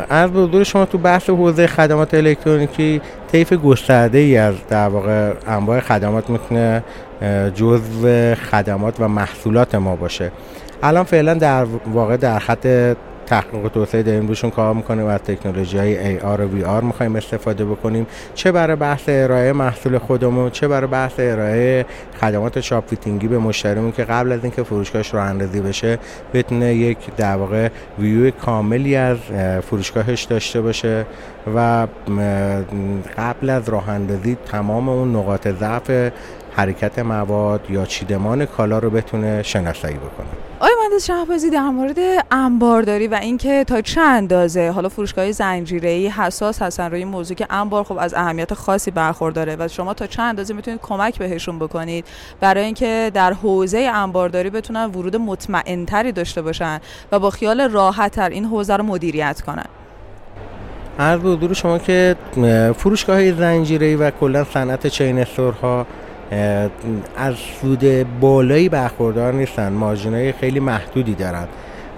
از 0.08 0.30
بزرگ 0.32 0.62
شما 0.62 0.86
تو 0.86 0.98
بحث 0.98 1.30
حوزه 1.30 1.66
خدمات 1.66 2.14
الکترونیکی 2.14 3.00
طیف 3.32 3.52
گسترده 3.52 4.18
ای 4.18 4.36
از 4.36 4.54
در 4.68 4.88
واقع 4.88 5.32
انواع 5.46 5.80
خدمات 5.80 6.30
می‌تونه 6.30 6.82
جزء 7.54 8.34
خدمات 8.34 9.00
و 9.00 9.08
محصولات 9.08 9.74
ما 9.74 9.96
باشه. 9.96 10.32
الان 10.82 11.04
فعلا 11.04 11.34
در 11.34 11.66
واقع 11.86 12.16
در 12.16 12.38
خط 12.38 12.94
تحقیق 13.26 13.64
و 13.64 13.68
توسعه 13.68 14.02
داریم 14.02 14.28
روشون 14.28 14.50
کار 14.50 14.74
می‌کنیم 14.74 15.04
و 15.04 15.08
از 15.08 15.20
تکنولوژی 15.20 15.78
های 15.78 16.18
AR 16.18 16.40
و 16.40 16.60
VR 16.60 16.84
می‌خوایم 16.84 17.16
استفاده 17.16 17.64
بکنیم. 17.64 18.06
چه 18.34 18.52
برای 18.52 18.76
بحث 18.76 19.02
ارائه 19.08 19.52
محصول 19.52 19.98
خودمون 19.98 20.50
چه 20.50 20.68
برای 20.68 20.86
بحث 20.86 21.12
ارائه 21.18 21.86
خدمات 22.20 22.60
shop 22.60 22.88
fitting 22.88 23.23
ی 23.23 23.28
به 23.28 23.38
مشتریمون 23.38 23.92
که 23.92 24.04
قبل 24.04 24.32
از 24.32 24.40
اینکه 24.42 24.62
فروشگاهش 24.62 25.14
راه 25.14 25.24
اندازی 25.24 25.60
بشه 25.60 25.98
بتونه 26.34 26.74
یک 26.74 26.98
در 27.16 27.36
واقع 27.36 27.68
ویو 27.98 28.30
کاملی 28.30 28.96
از 28.96 29.18
فروشگاهش 29.62 30.22
داشته 30.22 30.60
باشه 30.60 31.06
و 31.56 31.86
قبل 33.16 33.50
از 33.50 33.68
راه 33.68 33.88
اندازی 33.88 34.36
تمام 34.46 34.88
اون 34.88 35.16
نقاط 35.16 35.48
ضعف 35.48 36.12
حرکت 36.56 36.98
مواد 36.98 37.60
یا 37.70 37.84
چیدمان 37.84 38.46
کالا 38.46 38.78
رو 38.78 38.90
بتونه 38.90 39.42
شناسایی 39.42 39.96
بکنه. 39.96 40.26
مهندس 40.82 41.06
شهبازی 41.06 41.50
در 41.50 41.68
مورد 41.68 41.96
انبارداری 42.30 43.08
و 43.08 43.14
اینکه 43.14 43.64
تا 43.64 43.80
چه 43.80 44.00
اندازه 44.00 44.70
حالا 44.70 44.88
فروشگاه 44.88 45.32
زنجیره‌ای 45.32 46.08
حساس 46.08 46.62
هستن 46.62 46.90
روی 46.90 47.04
موضوع 47.04 47.36
که 47.36 47.46
انبار 47.50 47.84
خب 47.84 47.98
از 47.98 48.14
اهمیت 48.14 48.54
خاصی 48.54 48.90
برخورداره 48.90 49.56
و 49.58 49.68
شما 49.68 49.94
تا 49.94 50.06
چه 50.06 50.22
اندازه 50.22 50.54
می‌تونید 50.54 50.80
کمک 50.82 51.18
بهشون 51.18 51.58
بکنید 51.58 52.04
برای 52.40 52.64
اینکه 52.64 53.10
در 53.14 53.32
حوزه 53.32 53.78
انبارداری 53.78 54.50
بتونن 54.50 54.84
ورود 54.84 55.16
مطمئنتری 55.16 56.12
داشته 56.12 56.42
باشن 56.42 56.80
و 57.12 57.18
با 57.18 57.30
خیال 57.30 57.60
راحتتر 57.60 58.28
این 58.28 58.44
حوزه 58.44 58.76
رو 58.76 58.84
مدیریت 58.84 59.40
کنن؟ 59.40 59.66
عرض 60.98 61.20
حضور 61.20 61.52
شما 61.52 61.78
که 61.78 62.16
فروشگاه 62.76 63.32
زنجیره‌ای 63.32 63.96
و 63.96 64.10
کلا 64.10 64.44
صنعت 64.44 64.86
چین 64.86 65.18
استورها 65.18 65.86
از 67.16 67.34
سود 67.60 68.06
بالایی 68.20 68.68
برخوردار 68.68 69.32
نیستن. 69.32 69.72
مارجینای 69.72 70.32
خیلی 70.32 70.60
محدودی 70.60 71.14
دارن. 71.14 71.48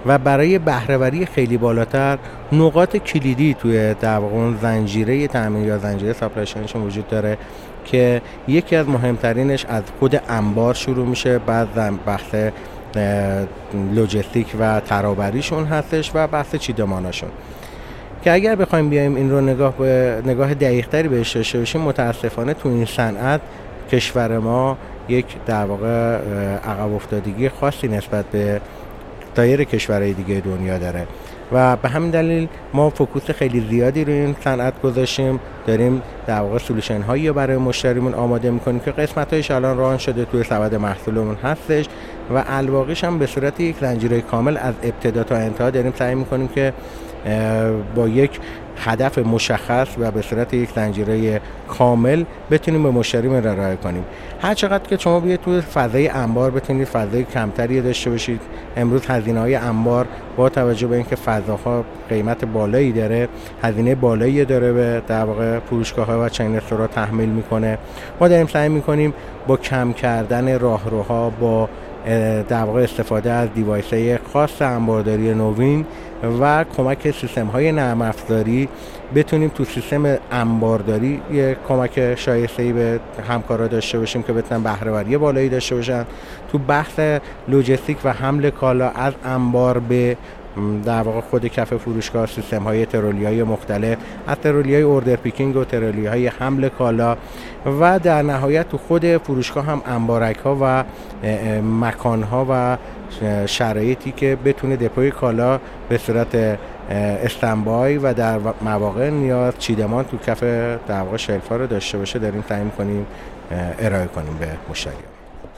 و 0.05 0.17
برای 0.17 0.59
بهرهوری 0.59 1.25
خیلی 1.25 1.57
بالاتر 1.57 2.17
نقاط 2.51 2.97
کلیدی 2.97 3.53
توی 3.53 3.93
در 3.93 4.17
واقع 4.17 4.53
زنجیره 4.61 5.27
تامین 5.27 5.65
یا 5.65 5.77
زنجیره 5.77 6.13
ساپلایشنشون 6.13 6.81
وجود 6.81 7.07
داره 7.07 7.37
که 7.85 8.21
یکی 8.47 8.75
از 8.75 8.89
مهمترینش 8.89 9.65
از 9.65 9.83
خود 9.99 10.21
انبار 10.29 10.73
شروع 10.73 11.07
میشه 11.07 11.39
بعد 11.39 11.67
بحث 12.05 12.35
لوجستیک 13.93 14.47
و 14.59 14.79
ترابریشون 14.79 15.65
هستش 15.65 16.11
و 16.13 16.27
بحث 16.27 16.55
چیدماناشون. 16.55 17.29
که 18.23 18.31
اگر 18.31 18.55
بخوایم 18.55 18.89
بیایم 18.89 19.15
این 19.15 19.31
رو 19.31 19.41
نگاه 19.41 19.73
نگاه 20.25 20.53
دقیقتری 20.53 21.07
بهش 21.07 21.35
داشته 21.35 21.59
باشیم 21.59 21.81
متاسفانه 21.81 22.53
تو 22.53 22.69
این 22.69 22.85
صنعت 22.85 23.41
کشور 23.91 24.37
ما 24.37 24.77
یک 25.09 25.25
در 25.45 25.65
واقع 25.65 26.15
عقب 26.57 26.93
افتادگی 26.93 27.49
خاصی 27.49 27.87
نسبت 27.87 28.25
به 28.25 28.61
دایر 29.35 29.63
کشورهای 29.63 30.13
دیگه 30.13 30.41
دنیا 30.45 30.77
داره. 30.77 31.07
و 31.51 31.75
به 31.75 31.89
همین 31.89 32.09
دلیل 32.09 32.47
ما 32.73 32.89
فکوس 32.89 33.31
خیلی 33.31 33.67
زیادی 33.69 34.05
رو 34.05 34.11
این 34.11 34.35
صنعت 34.43 34.81
گذاشتیم. 34.81 35.39
داریم 35.67 36.01
در 36.27 36.39
واقع 36.39 36.57
سولوشن 36.57 37.01
هایی 37.01 37.31
برای 37.31 37.57
مشتریمون 37.57 38.13
آماده 38.13 38.51
می‌کنیم 38.51 38.79
که 38.79 38.91
قسمت 38.91 39.33
هایش 39.33 39.51
الان 39.51 39.77
ران 39.77 39.97
شده 39.97 40.25
توی 40.25 40.43
سبد 40.43 40.75
محصولمون 40.75 41.35
هستش 41.35 41.85
و 42.35 42.43
الواقعش 42.47 43.03
هم 43.03 43.19
به 43.19 43.25
صورت 43.25 43.59
یک 43.59 43.75
زنجیره 43.81 44.21
کامل 44.21 44.57
از 44.57 44.73
ابتدا 44.83 45.23
تا 45.23 45.35
انتها 45.35 45.69
داریم 45.69 45.93
سعی 45.99 46.15
می‌کنیم 46.15 46.47
که 46.47 46.73
با 47.95 48.07
یک 48.07 48.39
هدف 48.77 49.17
مشخص 49.17 49.87
و 49.99 50.11
به 50.11 50.21
صورت 50.21 50.53
یک 50.53 50.69
زنجیره 50.75 51.41
کامل 51.67 52.23
بتونیم 52.51 52.83
به 52.83 52.91
مشتری 52.91 53.27
ارائه 53.27 53.75
کنیم. 53.75 54.03
هر 54.41 54.53
چقدر 54.53 54.89
که 54.89 54.97
شما 54.97 55.19
بیاید 55.19 55.41
تو 55.41 55.61
فضای 55.61 56.07
انبار 56.07 56.51
بتونید 56.51 56.87
فضای 56.87 57.23
کمتری 57.23 57.81
داشته 57.81 58.09
باشید. 58.09 58.41
امروز 58.77 59.05
هزینه 59.07 59.39
های 59.39 59.55
انبار 59.55 60.05
با 60.37 60.49
توجه 60.49 60.87
به 60.87 60.95
اینکه 60.95 61.15
فضاها 61.15 61.83
قیمت 62.09 62.45
بالایی 62.45 62.91
داره 62.91 63.27
هزینه 63.63 63.95
بالایی 63.95 64.45
داره 64.45 64.73
به 64.73 65.01
در 65.07 65.25
واقع 65.25 65.59
فروشگاه 65.59 66.07
ها 66.07 66.25
و 66.25 66.29
چین 66.29 66.61
را 66.69 66.87
تحمیل 66.87 67.29
می‌کنه. 67.29 67.77
ما 68.19 68.27
داریم 68.27 68.47
سعی 68.47 68.69
می‌کنیم 68.69 69.13
با 69.47 69.57
کم 69.57 69.93
کردن 69.93 70.59
راهروها 70.59 71.29
با 71.29 71.69
در 72.49 72.63
واقع 72.63 72.83
استفاده 72.83 73.31
از 73.31 73.49
دیوایس 73.53 74.19
خاص 74.33 74.61
انبارداری 74.61 75.33
نوین 75.33 75.85
و 76.23 76.63
کمک 76.77 77.11
سیستم 77.11 77.47
های 77.47 77.71
نرم 77.71 78.01
افزاری 78.01 78.69
بتونیم 79.15 79.49
تو 79.49 79.65
سیستم 79.65 80.17
انبارداری 80.31 81.21
یه 81.31 81.57
کمک 81.67 82.15
شایسته 82.15 82.63
ای 82.63 82.73
به 82.73 82.99
همکارا 83.29 83.67
داشته 83.67 83.99
باشیم 83.99 84.23
که 84.23 84.33
بتونن 84.33 84.63
بهرهوری 84.63 85.17
بالایی 85.17 85.49
داشته 85.49 85.75
باشن. 85.75 86.05
تو 86.51 86.57
بحث 86.57 86.99
لوجستیک 87.47 87.97
و 88.03 88.13
حمل 88.13 88.49
کالا 88.49 88.89
از 88.89 89.13
انبار 89.25 89.79
به 89.79 90.17
در 90.85 91.01
واقع 91.01 91.21
خود 91.21 91.47
کف 91.47 91.73
فروشگاه 91.73 92.25
سیستم 92.25 92.63
های 92.63 92.85
ترولی 92.85 93.25
های 93.25 93.43
مختلف 93.43 93.97
از 94.27 94.37
ترولی 94.37 94.73
های 94.73 94.83
اوردر 94.83 95.15
پیکینگ 95.15 95.55
و 95.55 95.63
ترولی 95.63 96.05
های 96.05 96.27
حمل 96.27 96.69
کالا. 96.69 97.17
و 97.79 97.99
در 97.99 98.21
نهایت 98.21 98.69
تو 98.69 98.77
خود 98.77 99.17
فروشگاه 99.17 99.65
هم 99.65 99.81
انبارک 99.85 100.37
ها 100.37 100.57
و 100.61 100.83
مکان 101.61 102.23
ها 102.23 102.45
و 102.49 102.77
شرایطی 103.45 104.11
که 104.11 104.37
بتونه 104.45 104.75
دپوی 104.75 105.11
کالا 105.11 105.59
به 105.89 105.97
صورت 105.97 106.59
استنبای 107.23 107.97
و 107.97 108.13
در 108.13 108.39
مواقع 108.61 109.09
نیاز 109.09 109.53
چیدمان 109.59 110.05
تو 110.05 110.17
کف 110.17 110.43
در 110.87 111.01
واقع 111.01 111.17
شلفا 111.17 111.55
رو 111.55 111.67
داشته 111.67 111.97
باشه 111.97 112.19
داریم 112.19 112.41
تعیین 112.41 112.69
کنیم 112.69 113.05
ارائه 113.79 114.07
کنیم 114.07 114.37
به 114.37 114.47
مشتری 114.69 114.93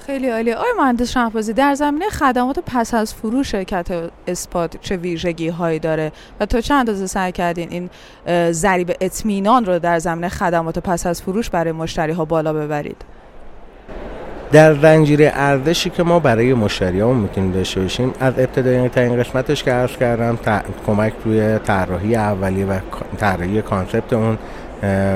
خیلی 0.07 0.29
عالی. 0.29 0.53
آقای 0.53 0.71
مهندس 0.77 1.11
شهبازی 1.11 1.53
در 1.53 1.75
زمینه 1.75 2.09
خدمات 2.09 2.59
پس 2.59 2.93
از 2.93 3.13
فروش 3.13 3.51
شرکت 3.51 3.87
اسپات 4.27 4.77
چه 4.81 4.97
ویژگی 4.97 5.47
هایی 5.47 5.79
داره؟ 5.79 6.11
و 6.39 6.45
تا 6.45 6.61
چند 6.61 6.79
اندازه 6.79 7.07
سعی 7.07 7.31
کردین 7.31 7.69
این 7.69 7.89
ضریب 8.51 8.95
اطمینان 9.01 9.65
رو 9.65 9.79
در 9.79 9.99
زمینه 9.99 10.29
خدمات 10.29 10.79
پس 10.79 11.05
از 11.05 11.21
فروش 11.21 11.49
برای 11.49 11.71
مشتری 11.71 12.11
ها 12.11 12.25
بالا 12.25 12.53
ببرید؟ 12.53 13.05
در 14.51 14.73
زنجیره 14.73 15.31
ارزشی 15.35 15.89
که 15.89 16.03
ما 16.03 16.19
برای 16.19 16.53
مشتریامون 16.53 17.17
می‌تونیم 17.17 17.51
داشته 17.51 17.81
باشیم 17.81 18.13
از 18.19 18.33
ابتدای 18.37 18.77
این 18.77 19.23
قسمتش 19.23 19.63
که 19.63 19.71
عرض 19.71 19.97
کردم 19.97 20.39
کمک 20.87 21.13
توی 21.23 21.59
طراحی 21.59 22.15
اولیه 22.15 22.65
و 22.65 22.79
طراحی 23.17 23.61
concept 23.61 24.13
اون 24.13 24.37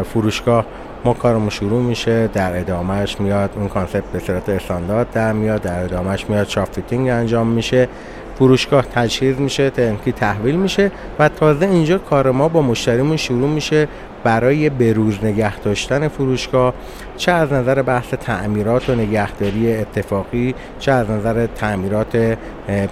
فروشگاه 0.03 0.65
ما 1.05 1.13
کارمون 1.13 1.49
شروع 1.49 1.81
میشه. 1.83 2.27
در 2.27 2.59
ادامهش 2.59 3.15
میاد 3.19 3.49
اون 3.55 3.67
concept 3.67 4.03
به 4.13 4.19
صورت 4.19 4.49
استاندارد 4.49 5.11
در 5.11 5.33
میاد 5.33 5.61
در 5.61 5.83
ادامهش 5.83 6.25
میاد 6.29 6.47
shop 6.47 6.73
fitting 6.73 7.09
انجام 7.09 7.47
میشه. 7.47 7.87
فروشگاه 8.35 8.85
تجهیز 8.85 9.39
میشه 9.39 9.69
turnkey 9.69 10.11
تحویل 10.11 10.55
میشه 10.55 10.91
و 11.19 11.29
تازه 11.29 11.65
اینجا 11.65 11.97
کار 11.97 12.31
ما 12.31 12.47
با 12.47 12.61
مشتریمون 12.61 13.17
شروع 13.17 13.49
میشه. 13.49 13.87
برای 14.23 14.69
بروز 14.69 15.23
نگه 15.23 15.59
داشتن 15.59 16.07
فروشگاه 16.07 16.73
چه 17.17 17.31
از 17.31 17.53
نظر 17.53 17.81
بحث 17.81 18.13
تعمیرات 18.13 18.89
و 18.89 18.95
نگهداری 18.95 19.75
اتفاقی 19.75 20.55
چه 20.79 20.91
از 20.91 21.09
نظر 21.09 21.45
تعمیرات 21.45 22.37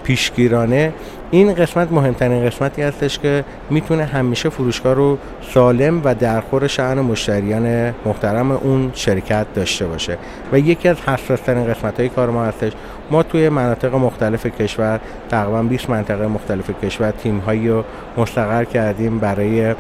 پیشگیرانه 0.03 0.93
این 1.31 1.53
قسمت 1.53 1.91
مهمترین 1.91 2.45
قسمتی 2.45 2.81
هستش 2.81 3.19
که 3.19 3.45
می‌تونه 3.69 4.05
همیشه 4.05 4.49
فروشگاه 4.49 4.93
رو 4.93 5.17
سالم 5.53 6.01
و 6.03 6.15
در 6.15 6.41
خور 6.41 6.67
شعن 6.67 6.99
مشتریان 6.99 7.93
محترم 8.05 8.51
اون 8.51 8.91
شرکت 8.93 9.45
داشته 9.55 9.87
باشه. 9.87 10.17
و 10.51 10.59
یکی 10.59 10.87
از 10.87 10.97
حساسترین 11.01 11.73
قسمت 11.73 11.99
های 11.99 12.09
کار 12.09 12.29
ما 12.29 12.43
هستش. 12.45 12.71
ما 13.11 13.23
توی 13.23 13.49
مناطق 13.49 13.95
مختلف 13.95 14.45
کشور 14.45 14.99
تقریبا 15.29 15.61
20 15.61 15.89
منطقه 15.89 16.27
مختلف 16.27 16.71
کشور 16.83 17.11
تیم 17.11 17.37
هایی 17.37 17.69
رو 17.69 17.83
مستقر 18.17 18.63
کردیم 18.63 19.19
برای 19.19 19.75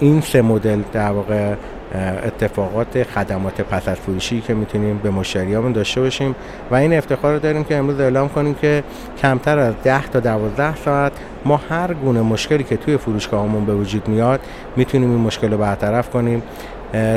این 0.00 0.20
سه 0.20 0.42
مدل 0.42 0.82
در 0.92 1.10
واقع 1.10 1.54
اتفاقات 1.94 3.02
خدمات 3.02 3.60
پس 3.60 3.88
از 3.88 3.96
فروشی 3.96 4.40
که 4.40 4.54
می‌تونیم 4.54 4.98
به 4.98 5.10
مشتریامون 5.10 5.72
داشته 5.72 6.00
باشیم 6.00 6.34
و 6.70 6.74
این 6.74 6.94
افتخار 6.94 7.32
رو 7.32 7.38
داریم 7.38 7.64
که 7.64 7.76
امروز 7.76 8.00
اعلام 8.00 8.28
کنیم 8.28 8.54
که 8.54 8.84
کمتر 9.22 9.58
از 9.58 9.74
10 9.84 10.06
تا 10.06 10.20
12 10.20 10.76
ساعت 10.76 11.12
ما 11.44 11.60
هر 11.70 11.94
گونه 11.94 12.22
مشکلی 12.22 12.64
که 12.64 12.76
توی 12.76 12.96
فروشگاهمون 12.96 13.64
به 13.64 13.74
وجود 13.74 14.08
میاد 14.08 14.40
می‌تونیم 14.76 15.10
این 15.10 15.20
مشکل 15.20 15.50
رو 15.50 15.58
برطرف 15.58 16.10
کنیم. 16.10 16.42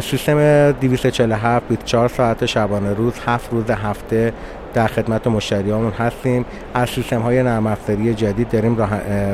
سیستم 0.01 0.71
247 0.71 1.67
24 1.67 2.09
ساعت 2.09 2.45
شبانه 2.45 2.93
روز 2.93 3.13
7 3.25 3.49
روز 3.53 3.69
هفته 3.69 4.33
در 4.73 4.87
خدمت 4.87 5.27
مشتریامون 5.27 5.91
هستیم. 5.91 6.45
از 6.73 6.89
سیستم 6.89 7.21
های 7.21 7.43
نرم 7.43 7.67
افزاری 7.67 8.13
جدید 8.13 8.49
داریم 8.49 8.77
راه 8.77 8.89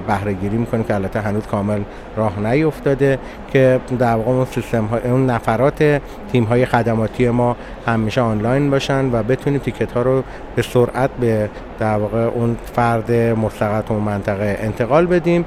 بهره 0.08 0.34
گیری 0.34 0.58
می‌کنیم 0.58 0.84
که 0.84 0.96
البته 0.96 1.22
هنوز 1.22 1.44
کامل 1.44 1.79
راه 2.15 2.39
نیفتاده 2.39 3.20
که 3.53 3.79
در 4.00 4.15
واقع 4.15 4.32
اون 4.32 4.46
سیستم 4.46 4.86
های 4.86 5.01
اون 5.03 5.29
نفرات 5.29 6.01
تیم 6.32 6.44
های 6.44 6.65
خدماتی 6.65 7.29
ما 7.29 7.56
همیشه 7.88 8.22
آنلاین 8.22 8.70
باشن 8.70 9.10
و 9.13 9.24
بتونیم 9.24 9.60
تیکت 9.60 9.91
ها 9.91 10.01
رو 10.01 10.24
به 10.56 10.62
سرعت 10.62 11.10
به 11.20 11.50
در 11.79 11.98
واقع 11.98 12.17
اون 12.17 12.58
فرد 12.75 13.12
مستقر 13.12 13.84
اون 13.89 14.03
منطقه 14.03 14.58
انتقال 14.62 15.06
بدیم. 15.06 15.46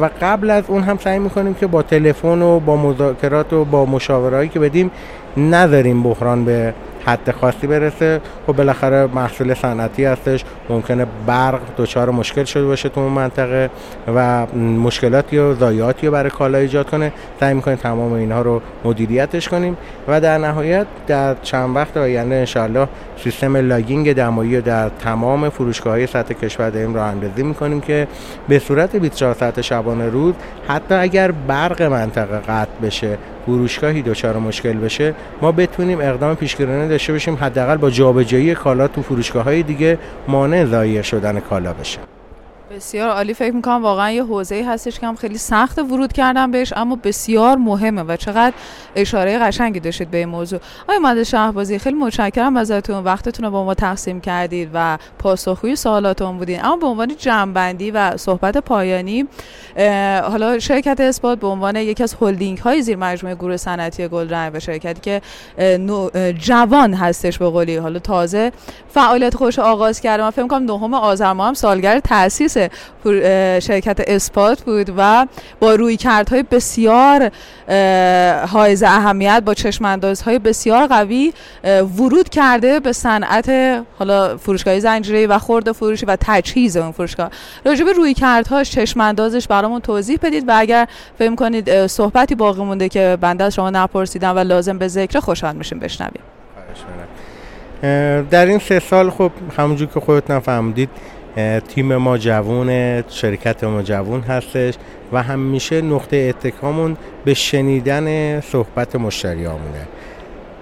و 0.00 0.10
قبل 0.20 0.50
از 0.50 0.64
اون 0.68 0.82
هم 0.82 0.98
سعی 0.98 1.18
می‌کنیم 1.18 1.54
که 1.54 1.66
با 1.66 1.82
تلفن 1.82 2.42
و 2.42 2.60
با 2.60 2.76
مذاکرات 2.76 3.52
و 3.52 3.64
با 3.64 3.84
مشاورهایی 3.84 4.48
که 4.48 4.60
بدیم 4.60 4.90
نذاریم 5.36 6.02
بحران 6.02 6.44
به 6.44 6.74
حد 7.10 7.30
خاصی 7.40 7.66
برسه. 7.66 8.20
خب 8.46 8.56
بالاخره 8.56 9.06
محصول 9.06 9.54
صنعتی 9.54 10.04
هستش. 10.04 10.44
ممکنه 10.68 11.06
برق 11.26 11.60
دچار 11.78 12.10
مشکل 12.10 12.44
شده 12.44 12.64
باشه 12.64 12.88
تو 12.88 13.00
اون 13.00 13.12
منطقه 13.12 13.70
و 14.14 14.46
مشکلاتی 14.56 15.38
و 15.38 15.54
ضایعاتی 15.54 16.06
رو 16.06 16.12
برای 16.12 16.30
کالا 16.30 16.58
ایجاد 16.58 16.90
کنه. 16.90 17.12
سعی 17.40 17.54
می‌کنیم 17.54 17.76
تمام 17.76 18.12
اینها 18.12 18.42
رو 18.42 18.62
مدیریتش 18.84 19.48
کنیم 19.48 19.76
و 20.08 20.20
در 20.20 20.38
نهایت 20.38 20.86
در 21.06 21.34
چند 21.42 21.76
وقت 21.76 21.96
آینده 21.96 22.34
انشالله 22.34 22.88
سیستم 23.24 23.56
لاگینگ 23.56 24.14
دمایی 24.14 24.56
رو 24.56 24.62
در 24.62 24.88
تمام 24.88 25.48
فروشگاه 25.48 25.92
های 25.92 26.06
سطح 26.06 26.34
کشور 26.34 26.70
داریم 26.70 26.94
راه 26.94 27.06
اندازی 27.06 27.42
می‌کنیم 27.42 27.80
که 27.80 28.08
به 28.48 28.58
صورت 28.58 28.96
24 28.96 29.34
ساعت 29.34 29.60
شبانه 29.60 30.08
روز 30.08 30.34
حتی 30.68 30.94
اگر 30.94 31.30
برق 31.30 31.82
منطقه 31.82 32.38
قطع 32.38 32.80
بشه 32.82 33.18
فروشگاهی 33.46 34.02
دچار 34.02 34.38
مشکل 34.38 34.72
بشه 34.72 35.14
ما 35.42 35.52
بتونیم 35.52 36.00
اقدام 36.00 36.34
پیشگیرانه 36.34 36.88
داشته 36.88 37.12
باشیم 37.12 37.34
حداقل 37.40 37.76
با 37.76 37.90
جابجایی 37.90 38.54
کالا 38.54 38.88
تو 38.88 39.02
فروشگاه 39.02 39.44
های 39.44 39.62
دیگه 39.62 39.98
مانع 40.28 40.64
ضایع 40.64 41.02
شدن 41.02 41.40
کالا 41.40 41.72
بشه. 41.72 42.09
بسیار 42.70 43.08
عالی. 43.08 43.34
فکر 43.34 43.54
می‌کنم 43.54 43.82
واقعا 43.82 44.10
یه 44.10 44.24
حوزه 44.24 44.64
هستش 44.68 45.00
که 45.00 45.06
هم 45.06 45.16
خیلی 45.16 45.38
سخت 45.38 45.78
ورود 45.78 46.12
کردن 46.12 46.50
بهش 46.50 46.72
اما 46.76 46.96
بسیار 46.96 47.56
مهمه 47.56 48.02
و 48.02 48.16
چقدر 48.16 48.52
اشاره 48.96 49.38
قشنگی 49.38 49.80
داشتید 49.80 50.10
به 50.10 50.18
این 50.18 50.28
موضوع. 50.28 50.60
آقای 50.82 50.98
مهندس 50.98 51.30
شهبازی 51.30 51.78
خیلی 51.78 51.96
متشکرم 51.96 52.56
ازتون. 52.56 53.04
وقتتون 53.04 53.44
رو 53.44 53.50
با 53.50 53.64
ما 53.64 53.74
تقسیم 53.74 54.20
کردید 54.20 54.70
و 54.74 54.98
پاسخگوی 55.18 55.76
سوالاتون 55.76 56.38
بودین. 56.38 56.64
اما 56.64 56.76
به 56.76 56.86
عنوان 56.86 57.16
جمعبندی 57.18 57.90
و 57.90 58.16
صحبت 58.16 58.58
پایانی 58.58 59.28
حالا 60.22 60.58
شرکت 60.58 61.00
اثبات 61.00 61.40
به 61.40 61.46
عنوان 61.46 61.76
یکی 61.76 62.02
از 62.02 62.16
هلدینگ 62.20 62.58
های 62.58 62.82
زیر 62.82 62.96
مجموعه 62.96 63.34
گروه 63.34 63.56
صنعتی 63.56 64.08
گلرنگ 64.08 64.54
و 64.54 64.60
شرکتی 64.60 65.00
که 65.00 65.22
جوان 66.38 66.94
هستش 66.94 67.38
به 67.38 67.50
قولی 67.50 67.76
حالا 67.76 67.98
تازه 67.98 68.52
فعالیت 68.88 69.34
خوش 69.34 69.58
آغاز 69.58 70.00
کرده. 70.00 70.22
من 70.22 70.30
فکر 70.30 70.46
کنم 70.46 70.64
نهم 70.64 70.94
آذر 70.94 71.32
ماه 71.32 71.48
هم 71.48 71.54
سالگرد 71.54 72.02
تاسیس 72.02 72.59
شرکت 73.60 74.00
اسپات 74.06 74.60
بود 74.60 74.92
و 74.96 75.26
با 75.60 75.74
روی 75.74 75.96
کردهای 75.96 76.42
بسیار 76.42 77.30
حائز 78.46 78.82
اهمیت 78.82 79.42
با 79.46 79.54
های 80.24 80.38
بسیار 80.38 80.86
قوی 80.86 81.32
ورود 81.98 82.28
کرده 82.28 82.80
به 82.80 82.92
صنعت 82.92 83.50
حالا 83.98 84.36
فروشگاه 84.36 84.80
زنجیره 84.80 85.26
و 85.26 85.38
خرد 85.38 85.72
فروشی 85.72 86.06
و 86.06 86.16
تجهیز 86.20 86.76
اون 86.76 86.92
فروشگاه. 86.92 87.30
راجب 87.64 87.86
روی 87.88 88.14
کردهاش 88.14 88.70
چشماندازش 88.70 89.46
برامون 89.46 89.80
توضیح 89.80 90.18
بدید 90.22 90.48
و 90.48 90.52
اگر 90.56 90.88
فهم 91.18 91.36
کنید 91.36 91.86
صحبتی 91.86 92.34
باقی 92.34 92.62
مونده 92.62 92.88
که 92.88 93.18
بنده 93.20 93.44
از 93.44 93.54
شما 93.54 93.70
نپرسیدم 93.70 94.36
و 94.36 94.38
لازم 94.38 94.78
به 94.78 94.88
ذکر 94.88 95.20
خوشحال 95.20 95.56
میشیم 95.56 95.78
بشنویم. 95.78 96.22
در 98.30 98.46
این 98.46 98.58
سه 98.58 98.80
سال 98.80 99.10
خب 99.10 99.30
همونجور 99.56 99.88
که 99.88 100.00
خودت 100.00 100.30
نفهمدید 100.30 100.90
تیم 101.68 101.96
ما 101.96 102.18
جوون 102.18 103.02
شرکت 103.08 103.64
ما 103.64 103.82
جوون 103.82 104.20
هستش 104.20 104.74
و 105.12 105.22
همیشه 105.22 105.82
نقطه 105.82 106.16
اتکامون 106.16 106.96
به 107.24 107.34
شنیدن 107.34 108.40
صحبت 108.40 108.96
مشتری 108.96 109.46
آمونه 109.46 109.88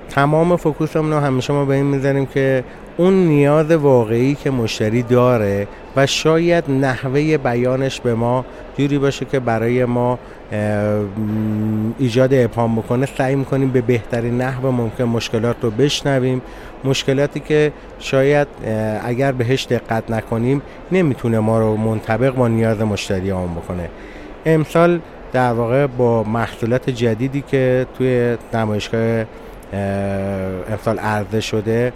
تمام 0.09 0.57
فکوسمون 0.57 1.13
رو 1.13 1.19
همیشه 1.19 1.53
ما 1.53 1.65
به 1.65 1.75
این 1.75 1.87
می‌ذاریم 1.87 2.27
که 2.27 2.65
اون 2.97 3.15
نیاز 3.15 3.71
واقعی 3.71 4.35
که 4.35 4.51
مشتری 4.51 5.03
داره 5.03 5.67
و 5.97 6.07
شاید 6.07 6.71
نحوه 6.71 7.39
بیانش 7.39 8.01
به 8.01 8.15
ما 8.15 8.45
جوری 8.79 8.99
باشه 8.99 9.25
که 9.25 9.41
برای 9.41 9.85
ما 9.85 10.19
ایجاد 11.99 12.35
ابهام 12.35 12.77
بکنه 12.77 13.09
سعی 13.19 13.35
می‌کنیم 13.35 13.71
به 13.71 13.81
بهترین 13.81 14.41
نحو 14.41 14.71
ممکن 14.71 15.05
مشکلات 15.05 15.57
رو 15.63 15.71
بشنویم. 15.71 16.43
مشکلاتی 16.85 17.41
که 17.41 17.73
شاید 17.99 18.49
اگر 19.05 19.33
بهش 19.33 19.67
دقت 19.71 20.11
نکنیم 20.11 20.63
نمی‌تونه 20.93 21.39
ما 21.39 21.59
رو 21.59 21.77
منطبق 21.77 22.35
با 22.35 22.49
نیاز 22.49 22.81
مشتری 22.81 23.33
آن 23.33 23.55
بکنه. 23.55 23.89
امسال 24.47 25.01
در 25.33 25.53
واقع 25.53 25.87
با 25.87 26.23
محصولات 26.23 26.91
جدیدی 26.91 27.45
که 27.49 27.87
توی 27.99 28.37
نمایشگاه 28.55 29.25
امسال 30.71 30.99
عرضه 30.99 31.41
شده 31.41 31.93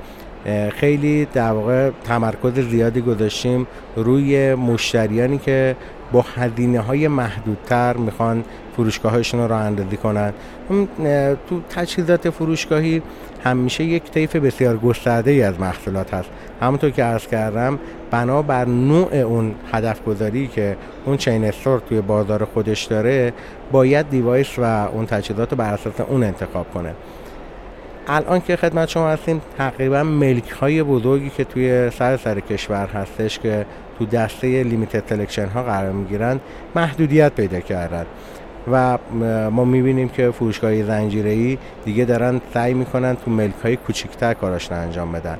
خیلی 0.71 1.25
در 1.25 1.53
واقع 1.53 1.91
تمرکز 2.05 2.59
زیادی 2.59 3.01
گذاشتیم 3.01 3.67
روی 3.97 4.55
مشتریانی 4.55 5.39
که 5.39 5.77
با 6.13 6.25
هزینه 6.37 6.81
های 6.81 7.09
محدودتر 7.09 7.97
می‌خوان 7.97 8.45
فروشگاهشون 8.77 9.41
رو 9.41 9.49
راه 9.49 9.61
اندازی 9.61 9.97
کنن 9.97 10.33
تو 11.49 11.61
تجهیزات 11.71 12.31
فروشگاهی 12.31 13.03
همیشه 13.45 13.85
یک 13.85 14.11
طیف 14.11 14.37
بسیار 14.37 14.77
گسترده 14.77 15.31
ای 15.31 15.43
از 15.43 15.61
محصولات 15.61 16.15
هست. 16.15 16.29
همونطور 16.61 16.91
که 16.91 17.05
عرض 17.05 17.27
کردم 17.27 17.79
بنا 18.11 18.43
بر 18.43 18.65
نوع 18.65 19.15
اون 19.15 19.55
هدف 19.73 20.05
گذاری 20.05 20.47
که 20.47 20.77
اون 21.05 21.17
chain 21.17 21.45
store 21.45 21.81
توی 21.89 22.01
بازار 22.01 22.45
خودش 22.45 22.85
داره 22.85 23.33
باید 23.73 24.11
device 24.11 24.59
و 24.59 24.63
اون 24.93 25.07
تجهیزات 25.07 25.51
رو 25.51 25.57
بر 25.57 25.75
اساس 25.75 26.01
اون 26.01 26.23
انتخاب 26.23 26.67
کنه. 26.75 26.95
الان 28.07 28.41
که 28.41 28.57
خدمت 28.57 28.89
شما 28.89 29.09
هستیم 29.09 29.43
تقریبا 29.59 30.03
ملک 30.03 30.51
های 30.51 30.83
بزرگی 30.83 31.31
که 31.31 31.45
توی 31.45 31.91
سراسر 31.91 32.41
کشور 32.41 32.87
هستش 32.87 33.39
که 33.39 33.67
تو 33.99 34.07
دسته 34.07 34.63
limited 34.63 35.03
selection 35.09 35.47
ها 35.47 35.63
قرار 35.63 35.93
می‌گیرن 35.93 36.41
محدودیت 36.77 37.33
پیدا 37.33 37.61
کردن. 37.61 38.07
و 38.73 38.99
ما 39.51 39.65
می‌بینیم 39.65 40.09
که 40.09 40.31
فروشگاه 40.31 40.83
زنجیره 40.83 41.59
دیگه 41.85 42.05
دارن 42.05 42.41
سعی 42.55 42.75
می‌کنن 42.75 43.17
تو 43.17 43.31
ملک 43.31 43.55
های 43.65 43.77
کوچیکتر 43.77 44.35
کاراشون 44.35 44.79
انجام 44.79 45.13
بدن. 45.13 45.39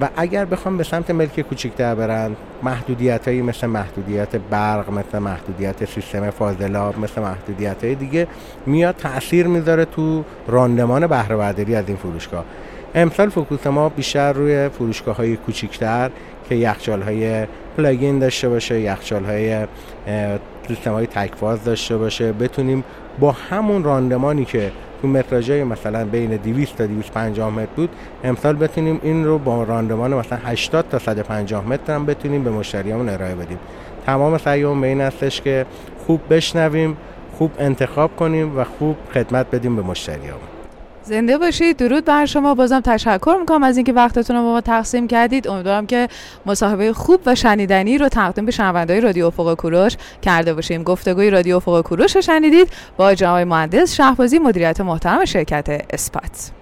و 0.00 0.08
اگر 0.16 0.44
بخوام 0.44 0.76
به 0.76 0.84
سمت 0.84 1.10
ملک 1.10 1.40
کوچیکتر 1.40 1.94
برن 1.94 2.36
محدودیت 2.62 3.28
هایی 3.28 3.42
مثل 3.42 3.66
محدودیت 3.66 4.36
برق 4.36 4.90
مثل 4.90 5.18
محدودیت 5.18 5.84
سیستم 5.84 6.30
فاضلاب 6.30 6.98
مثل 6.98 7.20
محدودیت 7.20 7.84
های 7.84 7.94
دیگه 7.94 8.26
میاد 8.66 8.96
تاثیر 8.96 9.46
می‌ذاره 9.46 9.84
تو 9.84 10.24
راندمان 10.46 11.06
بهره 11.06 11.36
برداری 11.36 11.74
از 11.74 11.84
این 11.88 11.96
فروشگاه. 11.96 12.44
امسال 12.94 13.28
فوکوس 13.28 13.66
ما 13.66 13.88
بیشتر 13.88 14.32
روی 14.32 14.68
فروشگاه 14.68 15.16
های 15.16 15.36
کوچیکتر 15.36 16.10
که 16.48 16.54
یخچال 16.54 17.02
های 17.02 17.46
پلاگین 17.76 18.18
داشته 18.18 18.48
باشه 18.48 18.80
یخچال 18.80 19.24
های 19.24 19.66
سیستم 20.68 20.92
های 20.92 21.06
تکفاز 21.06 21.64
داشته 21.64 21.96
باشه 21.96 22.32
بتونیم 22.32 22.84
با 23.20 23.32
همون 23.32 23.84
راندمانی 23.84 24.44
که 24.44 24.72
تو 25.02 25.08
متراژهای 25.08 25.64
مثلا 25.64 26.04
بین 26.04 26.36
200 26.36 26.76
تا 26.76 26.86
250 26.86 27.50
متر 27.50 27.68
بود 27.76 27.90
امسال 28.24 28.56
بتونیم 28.56 29.00
این 29.02 29.24
رو 29.24 29.38
با 29.38 29.62
راندمان 29.62 30.14
مثلا 30.14 30.38
80 30.38 30.88
تا 30.90 30.98
150 30.98 31.68
متر 31.68 31.94
هم 31.94 32.06
بتونیم 32.06 32.44
به 32.44 32.50
مشتریامون 32.50 33.08
ارائه 33.08 33.34
بدیم. 33.34 33.58
تمام 34.06 34.38
سعیمون 34.38 34.80
به 34.80 34.86
این 34.86 35.00
هستش 35.00 35.40
که 35.40 35.66
خوب 36.06 36.20
بشنویم 36.30 36.96
خوب 37.38 37.50
انتخاب 37.58 38.16
کنیم 38.16 38.58
و 38.58 38.64
خوب 38.64 38.96
خدمت 39.14 39.46
بدیم 39.50 39.76
به 39.76 39.82
مشتریامون. 39.82 40.57
زنده 41.08 41.38
باشید. 41.38 41.76
درود 41.76 42.04
بر 42.04 42.26
شما. 42.26 42.54
بازم 42.54 42.80
تشکر 42.80 43.36
می‌کنم 43.40 43.62
از 43.62 43.76
اینکه 43.76 43.92
وقتتون 43.92 44.36
رو 44.36 44.42
با 44.42 44.48
ما 44.48 44.60
تقسیم 44.60 45.08
کردید. 45.08 45.48
امیدوارم 45.48 45.86
که 45.86 46.08
مصاحبه 46.46 46.92
خوب 46.92 47.20
و 47.26 47.34
شنیدنی 47.34 47.98
رو 47.98 48.08
تقدیم 48.08 48.44
به 48.44 48.52
شنوندهای 48.52 49.00
رادیو 49.00 49.26
افق 49.26 49.54
کوروش 49.54 49.96
کرده 50.22 50.54
باشیم. 50.54 50.82
گفتگوی 50.82 51.30
رادیو 51.30 51.56
افق 51.56 51.82
کوروش 51.82 52.16
رو 52.16 52.22
شنیدید 52.22 52.68
با 52.96 53.14
جناب 53.14 53.38
مهندس 53.38 53.94
شهبازی 53.94 54.38
مدیریت 54.38 54.80
محترم 54.80 55.24
شرکت 55.24 55.86
اسپات. 55.90 56.57